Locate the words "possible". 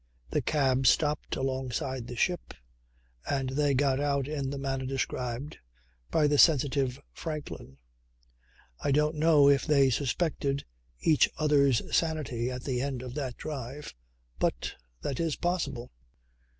15.35-15.91